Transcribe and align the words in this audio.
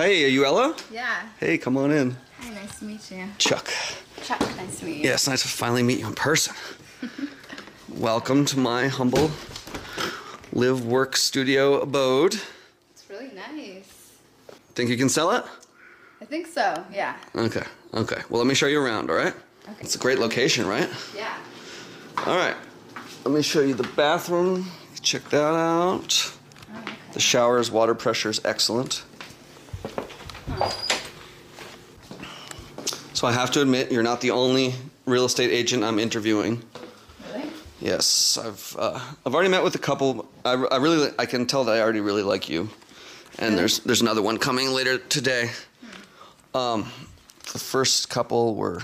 Hey, 0.00 0.24
are 0.24 0.28
you 0.28 0.46
Ella? 0.46 0.74
Yeah. 0.90 1.28
Hey, 1.38 1.58
come 1.58 1.76
on 1.76 1.90
in. 1.90 2.16
Hi, 2.38 2.48
nice 2.54 2.78
to 2.78 2.86
meet 2.86 3.10
you. 3.10 3.26
Chuck. 3.36 3.68
Chuck, 4.22 4.40
nice 4.56 4.78
to 4.78 4.86
meet 4.86 4.96
you. 4.96 5.02
Yeah, 5.02 5.12
it's 5.12 5.28
nice 5.28 5.42
to 5.42 5.48
finally 5.48 5.82
meet 5.82 5.98
you 5.98 6.06
in 6.06 6.14
person. 6.14 6.54
Welcome 7.90 8.46
to 8.46 8.58
my 8.58 8.88
humble 8.88 9.30
live 10.54 10.86
work 10.86 11.18
studio 11.18 11.82
abode. 11.82 12.40
It's 12.92 13.10
really 13.10 13.30
nice. 13.34 14.12
Think 14.74 14.88
you 14.88 14.96
can 14.96 15.10
sell 15.10 15.32
it? 15.32 15.44
I 16.22 16.24
think 16.24 16.46
so, 16.46 16.82
yeah. 16.90 17.16
Okay, 17.34 17.64
okay. 17.92 18.22
Well, 18.30 18.40
let 18.40 18.46
me 18.48 18.54
show 18.54 18.68
you 18.68 18.80
around, 18.80 19.10
all 19.10 19.16
right? 19.16 19.34
Okay. 19.68 19.80
It's 19.80 19.96
a 19.96 19.98
great 19.98 20.18
location, 20.18 20.66
right? 20.66 20.88
Yeah. 21.14 21.36
All 22.24 22.38
right. 22.38 22.56
Let 23.26 23.34
me 23.34 23.42
show 23.42 23.60
you 23.60 23.74
the 23.74 23.86
bathroom. 23.96 24.64
Check 25.02 25.28
that 25.28 25.42
out. 25.42 26.32
Oh, 26.72 26.78
okay. 26.78 26.94
The 27.12 27.20
shower's 27.20 27.70
water 27.70 27.94
pressure 27.94 28.30
is 28.30 28.40
excellent. 28.46 29.04
So 33.14 33.26
I 33.26 33.32
have 33.32 33.50
to 33.52 33.60
admit, 33.60 33.92
you're 33.92 34.02
not 34.02 34.20
the 34.20 34.30
only 34.30 34.74
real 35.04 35.24
estate 35.26 35.50
agent 35.50 35.84
I'm 35.84 35.98
interviewing. 35.98 36.62
Really? 37.34 37.50
Yes, 37.80 38.38
I've 38.38 38.76
uh, 38.78 38.98
I've 39.26 39.34
already 39.34 39.50
met 39.50 39.62
with 39.62 39.74
a 39.74 39.78
couple. 39.78 40.26
I, 40.44 40.52
I 40.52 40.76
really 40.78 41.10
I 41.18 41.26
can 41.26 41.46
tell 41.46 41.64
that 41.64 41.76
I 41.76 41.80
already 41.82 42.00
really 42.00 42.22
like 42.22 42.48
you, 42.48 42.70
and 43.38 43.50
Really? 43.50 43.56
there's 43.56 43.80
there's 43.80 44.00
another 44.00 44.22
one 44.22 44.38
coming 44.38 44.70
later 44.70 44.96
today. 44.98 45.50
Um, 46.54 46.84
the 47.52 47.58
first 47.58 48.08
couple 48.08 48.54
were. 48.54 48.80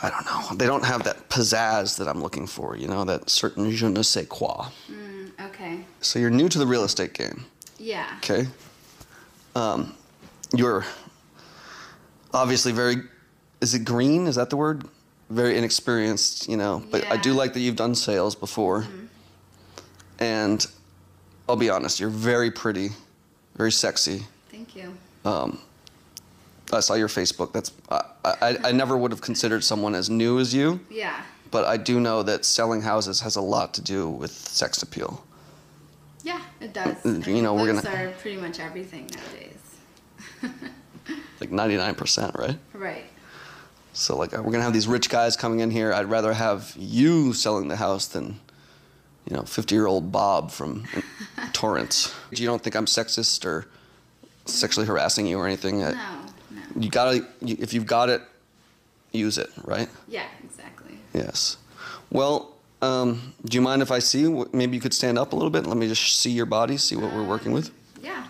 I 0.00 0.10
don't 0.10 0.24
know. 0.26 0.56
They 0.56 0.66
don't 0.66 0.84
have 0.84 1.02
that 1.04 1.28
pizzazz 1.28 1.98
that 1.98 2.06
I'm 2.08 2.22
looking 2.22 2.46
for. 2.46 2.76
You 2.76 2.86
know 2.88 3.04
that 3.04 3.30
certain 3.30 3.70
je 3.70 3.88
ne 3.88 4.02
sais 4.02 4.26
quoi. 4.28 4.66
Mm, 4.90 5.30
okay. 5.46 5.84
So 6.00 6.18
you're 6.20 6.30
new 6.30 6.48
to 6.48 6.58
the 6.58 6.66
real 6.66 6.84
estate 6.84 7.14
game. 7.14 7.44
Yeah. 7.78 8.06
Okay. 8.18 8.46
Um, 9.56 9.94
you're 10.54 10.84
obviously 12.32 12.72
very. 12.72 12.96
Is 13.60 13.74
it 13.74 13.84
green? 13.84 14.26
Is 14.26 14.36
that 14.36 14.50
the 14.50 14.56
word? 14.56 14.84
Very 15.30 15.58
inexperienced, 15.58 16.48
you 16.48 16.56
know. 16.56 16.82
But 16.90 17.04
I 17.10 17.16
do 17.16 17.32
like 17.32 17.52
that 17.54 17.60
you've 17.60 17.76
done 17.76 17.94
sales 17.94 18.34
before. 18.34 18.86
And 20.18 20.64
I'll 21.48 21.56
be 21.56 21.70
honest, 21.70 22.00
you're 22.00 22.08
very 22.08 22.50
pretty, 22.50 22.90
very 23.56 23.70
sexy. 23.72 24.22
Thank 24.50 24.74
you. 24.74 24.96
Um, 25.24 25.58
I 26.72 26.80
saw 26.80 26.94
your 26.94 27.08
Facebook. 27.08 27.52
That's 27.52 27.72
I, 27.90 28.02
I, 28.24 28.56
I 28.64 28.72
never 28.72 28.96
would 28.96 29.10
have 29.10 29.20
considered 29.20 29.62
someone 29.64 29.94
as 29.94 30.08
new 30.10 30.38
as 30.38 30.52
you, 30.54 30.80
Yeah. 30.90 31.22
but 31.50 31.64
I 31.64 31.76
do 31.76 32.00
know 32.00 32.22
that 32.22 32.44
selling 32.44 32.82
houses 32.82 33.20
has 33.20 33.36
a 33.36 33.40
lot 33.40 33.74
to 33.74 33.82
do 33.82 34.08
with 34.08 34.30
sex 34.32 34.82
appeal. 34.82 35.24
Yeah, 36.24 36.40
it 36.60 36.72
does. 36.72 36.96
I 37.06 37.30
you 37.30 37.42
know, 37.42 37.54
we're 37.54 37.72
gonna- 37.72 37.88
are 37.88 38.12
pretty 38.20 38.38
much 38.40 38.58
everything 38.60 39.08
nowadays. 39.14 39.57
Like 41.50 41.70
99%, 41.70 42.36
right? 42.38 42.58
right. 42.74 43.04
So 43.92 44.16
like 44.16 44.32
we're 44.32 44.52
gonna 44.52 44.62
have 44.62 44.72
these 44.72 44.86
rich 44.86 45.08
guys 45.10 45.36
coming 45.36 45.60
in 45.60 45.70
here. 45.70 45.92
I'd 45.92 46.06
rather 46.06 46.32
have 46.32 46.72
you 46.78 47.32
selling 47.32 47.66
the 47.68 47.76
house 47.76 48.06
than, 48.06 48.38
you 49.28 49.34
know, 49.36 49.42
fifty-year-old 49.42 50.12
Bob 50.12 50.52
from 50.52 50.84
Torrance. 51.52 52.14
You 52.30 52.46
don't 52.46 52.62
think 52.62 52.76
I'm 52.76 52.86
sexist 52.86 53.44
or 53.44 53.66
sexually 54.44 54.86
harassing 54.86 55.26
you 55.26 55.38
or 55.38 55.46
anything? 55.46 55.82
I- 55.82 55.92
No, 55.92 56.20
no. 56.52 56.60
You 56.80 56.90
gotta, 56.90 57.26
if 57.40 57.72
you've 57.74 57.86
got 57.86 58.08
it, 58.08 58.22
use 59.10 59.36
it, 59.36 59.50
right? 59.64 59.88
Yeah, 60.06 60.26
exactly. 60.44 60.98
Yes. 61.12 61.56
Well, 62.10 62.54
um, 62.80 63.34
do 63.44 63.56
you 63.56 63.62
mind 63.62 63.82
if 63.82 63.90
I 63.90 63.98
see? 63.98 64.20
you? 64.20 64.48
Maybe 64.52 64.76
you 64.76 64.80
could 64.80 64.94
stand 64.94 65.18
up 65.18 65.32
a 65.32 65.36
little 65.36 65.50
bit. 65.50 65.66
Let 65.66 65.76
me 65.76 65.88
just 65.88 66.20
see 66.20 66.30
your 66.30 66.46
body, 66.46 66.76
see 66.76 66.94
what 66.94 67.12
we're 67.12 67.24
working 67.26 67.50
with. 67.50 67.72
Yeah. 68.00 68.24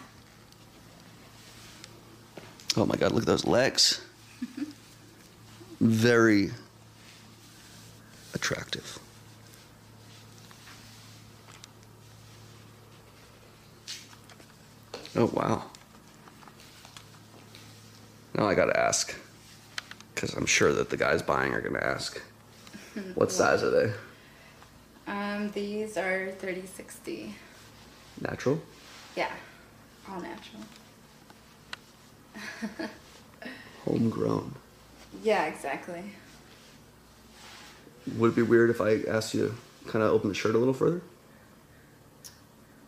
Oh 2.78 2.86
my 2.86 2.94
God! 2.94 3.10
Look 3.10 3.22
at 3.22 3.26
those 3.26 3.44
legs. 3.44 4.00
Very 5.80 6.52
attractive. 8.34 9.00
Oh 15.16 15.26
wow. 15.34 15.64
Now 18.36 18.46
I 18.46 18.54
gotta 18.54 18.78
ask, 18.78 19.12
because 20.14 20.34
I'm 20.34 20.46
sure 20.46 20.72
that 20.72 20.88
the 20.88 20.96
guys 20.96 21.20
buying 21.20 21.54
are 21.54 21.60
gonna 21.60 21.80
ask. 21.80 22.22
What 23.16 23.32
size 23.32 23.64
are 23.64 23.70
they? 23.70 23.92
Um, 25.08 25.50
these 25.50 25.96
are 25.96 26.30
3060. 26.38 27.34
Natural. 28.20 28.60
Yeah. 29.16 29.30
All 30.08 30.20
natural. 30.20 30.62
Homegrown. 33.84 34.54
Yeah, 35.22 35.46
exactly. 35.46 36.02
Would 38.16 38.32
it 38.32 38.36
be 38.36 38.42
weird 38.42 38.70
if 38.70 38.80
I 38.80 39.00
asked 39.08 39.34
you 39.34 39.54
to 39.84 39.90
kind 39.90 40.02
of 40.04 40.10
open 40.12 40.28
the 40.28 40.34
shirt 40.34 40.54
a 40.54 40.58
little 40.58 40.74
further? 40.74 41.00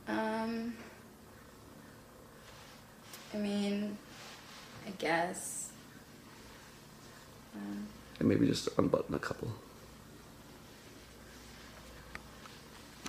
Um, 0.08 0.74
I 3.32 3.36
mean, 3.36 3.96
I 4.86 4.90
guess. 4.98 5.70
Um, 7.54 7.86
And 8.18 8.28
maybe 8.28 8.46
just 8.46 8.68
unbutton 8.78 9.14
a 9.14 9.18
couple. 9.18 9.52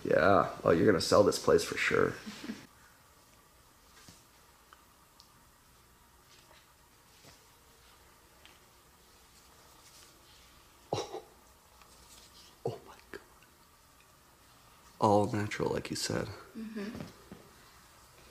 Yeah. 0.04 0.48
Oh, 0.64 0.72
you're 0.72 0.86
gonna 0.86 1.02
sell 1.02 1.24
this 1.24 1.40
place 1.40 1.64
for 1.64 1.78
sure. 1.78 2.14
Oh. 10.94 11.22
Oh 12.66 12.78
my 12.88 12.96
god. 13.12 13.22
All 15.02 15.30
natural, 15.34 15.74
like 15.74 15.90
you 15.90 15.96
said. 15.96 16.28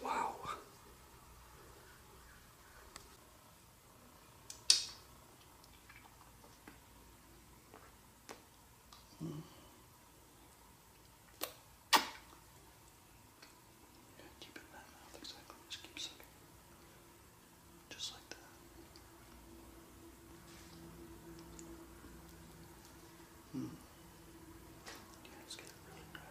Wow. 0.04 0.34
Keep 14.40 14.56
it 14.56 14.62
in 14.62 14.70
that 14.72 14.86
mouth, 14.94 15.18
exactly. 15.18 15.56
Just 15.68 15.82
keep 15.82 15.98
sucking. 15.98 16.16
Just 17.90 18.12
like 18.12 18.28
that. 18.30 18.36
Hmm. 23.52 23.66
Yeah, 25.24 25.40
just 25.46 25.58
get 25.58 25.66
it 25.66 25.72
really 25.88 26.06
dry. 26.14 26.22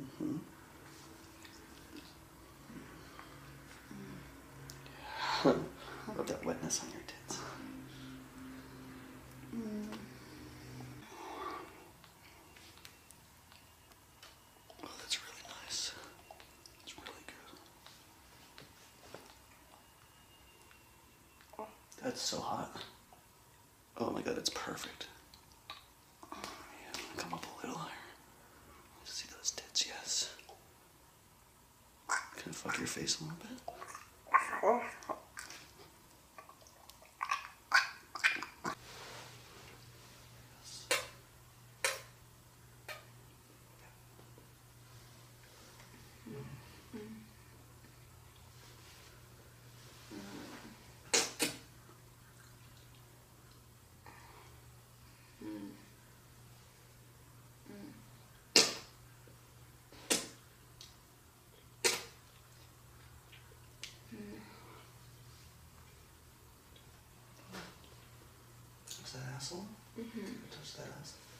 Mm-hmm. 0.00 0.36
Rub 6.24 6.30
that 6.30 6.46
wetness 6.46 6.80
on 6.82 6.88
your 6.90 7.02
tits. 7.06 7.38
Oh, 14.82 14.88
that's 15.00 15.18
really 15.22 15.42
nice. 15.62 15.92
It's 16.82 16.94
really 16.96 17.24
good. 21.58 21.66
That's 22.02 22.22
so 22.22 22.40
hot. 22.40 22.74
Oh 23.98 24.10
my 24.10 24.22
god, 24.22 24.38
it's 24.38 24.48
perfect. 24.48 25.08
Oh, 26.32 26.38
come 27.18 27.34
up 27.34 27.44
a 27.44 27.66
little 27.66 27.78
higher. 27.78 27.90
See 29.04 29.28
those 29.36 29.50
tits, 29.50 29.86
yes. 29.86 30.32
Can 32.08 32.48
I 32.48 32.52
fuck 32.52 32.78
your 32.78 32.86
face 32.86 33.20
a 33.20 33.24
little 33.24 33.38
bit? 33.42 33.50
Touch 69.04 69.20
that 69.20 69.36
asshole? 69.36 69.66
Mm-hmm. 70.00 70.48
Touch 70.48 70.76
that 70.80 70.88
asshole. 70.98 71.33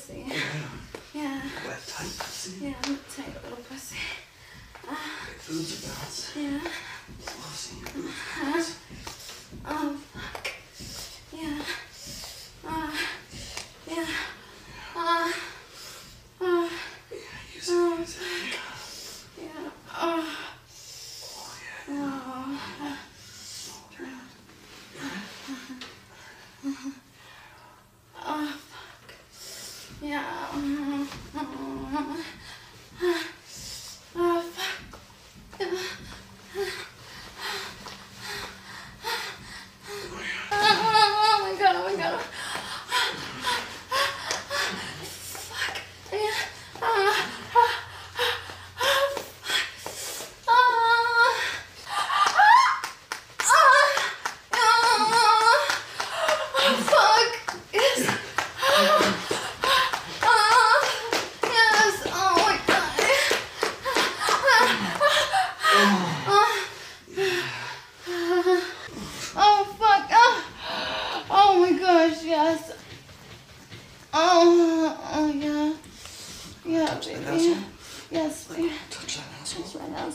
pussy. 0.00 0.24
Yeah. 0.26 1.22
Yeah. 1.22 1.40
Wet 1.66 1.86
tight 1.86 2.14
pussy. 2.18 2.64
Yeah, 2.66 2.74
tight 2.82 3.42
little 3.42 3.64
pussy. 3.68 3.96
Uh, 4.88 4.94
Get 5.26 5.40
food 5.40 5.66
to 5.66 5.86
bounce. 5.86 6.36
Yeah. 6.36 6.60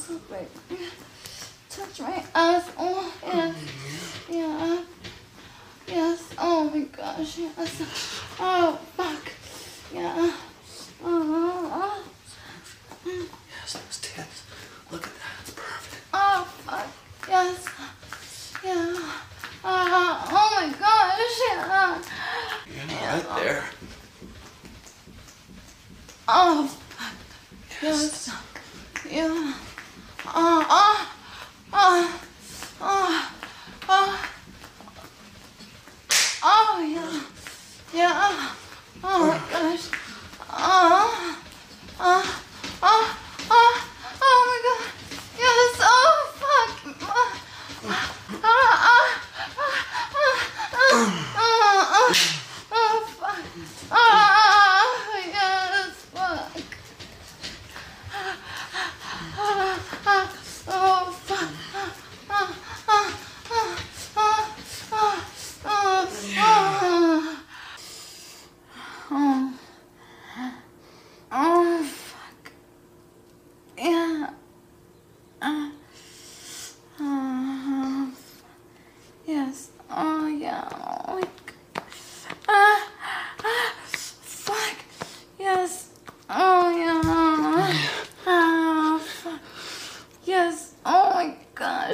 so 0.05 0.19
big. 0.29 0.79
Touch 1.69 1.99
my 1.99 2.23
ass. 2.35 2.71
Oh, 2.77 3.11
yeah. 3.25 3.53
Yeah. 4.29 4.83
Yes. 5.87 6.29
Oh 6.37 6.69
my 6.69 6.81
gosh. 6.81 7.37
Yes. 7.39 7.81
Oh, 8.39 8.79
fuck. 8.95 9.31
Yeah. 9.93 10.31
Oh, 11.03 11.71
oh. 11.73 12.03
Yes, 13.05 13.73
that 13.73 13.87
was 13.87 13.99
10. 14.01 14.25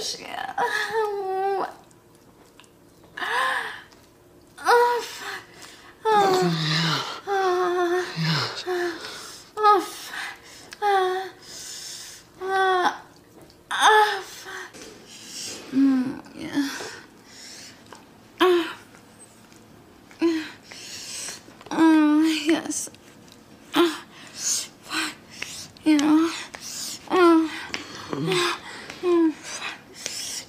Gosh. 0.01 0.19
Yeah. 0.19 0.53
Oh, 0.57 1.67
oh. 4.57 5.05
Oh. 6.03 6.51
Oh. 7.27 8.05
Oh. 9.57 9.85
Ah. 10.81 11.29
Ah. 12.41 13.03
Ah, 13.69 14.21
fuck. 14.23 14.73
Mm, 15.71 16.21
yeah. 16.35 16.69
Ah. 18.41 18.75
Yeah. 20.19 20.43
Oh, 21.69 22.23
yes. 22.47 22.89
Ah. 23.75 24.03
Fuck. 24.33 25.13
Yeah. 25.83 25.99
Oh. 27.11 27.51
Oh, 29.03 29.31
fuck. 29.33 29.81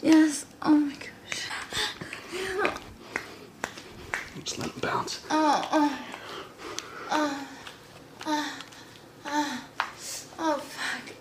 Yes. 0.02 0.46
Oh, 0.60 0.70
my 0.76 0.94
gosh. 0.94 1.48
Yeah. 2.34 2.74
Just 4.40 4.58
let 4.58 4.68
it 4.68 4.80
bounce. 4.80 5.20
Oh, 5.30 5.68
oh. 5.72 5.98
Oh. 7.10 7.48
Ah. 9.24 9.64
Oh, 10.38 10.58
fuck. 10.58 11.12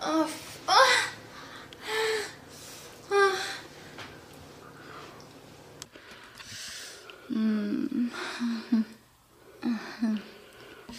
Oh, 0.00 0.30
ah. 0.68 1.10
Ah. 3.10 3.46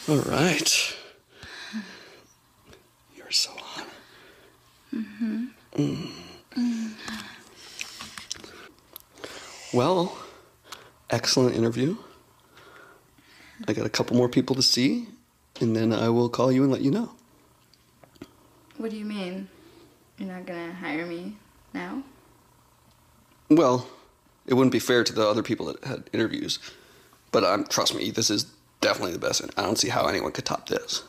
All 0.09 0.17
right. 0.19 0.95
You're 3.15 3.31
so 3.31 3.51
hot. 3.51 3.88
Mm. 4.93 6.12
Well, 9.77 10.17
excellent 11.12 11.55
interview. 11.55 11.98
I 13.67 13.74
got 13.74 13.86
a 13.86 13.89
couple 13.89 14.17
more 14.17 14.27
people 14.27 14.55
to 14.55 14.63
see, 14.63 15.05
and 15.62 15.75
then 15.75 15.93
I 15.93 16.10
will 16.10 16.29
call 16.29 16.51
you 16.51 16.63
and 16.63 16.72
let 16.72 16.81
you 16.81 16.89
know. 16.89 17.12
What 18.77 18.89
do 18.89 18.98
you 18.98 19.05
mean? 19.05 19.48
You're 20.17 20.29
not 20.29 20.48
gonna 20.48 20.74
hire 20.74 21.05
me 21.05 21.38
now? 21.75 22.01
Well, 23.51 23.88
it 24.48 24.55
wouldn't 24.55 24.72
be 24.72 24.79
fair 24.79 25.03
to 25.03 25.13
the 25.13 25.27
other 25.27 25.43
people 25.43 25.67
that 25.67 25.84
had 25.84 26.10
interviews, 26.12 26.57
but 27.31 27.43
um, 27.43 27.63
trust 27.65 27.93
me, 27.93 28.10
this 28.10 28.31
is 28.31 28.48
definitely 28.81 29.13
the 29.13 29.19
best. 29.19 29.43
I 29.57 29.62
don't 29.62 29.77
see 29.77 29.89
how 29.89 30.07
anyone 30.07 30.31
could 30.31 30.46
top 30.46 30.69
this. 30.69 31.03